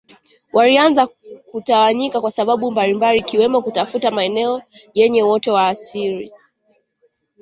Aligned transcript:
Walianza 0.53 1.07
kutawanyika 1.51 2.21
kwa 2.21 2.31
sababu 2.31 2.71
mbalimbali 2.71 3.19
ikiwemo 3.19 3.61
kutafuta 3.61 4.11
maeneo 4.11 4.61
yenye 4.93 5.23
uoto 5.23 5.53
wa 5.53 5.67
asili 5.67 6.31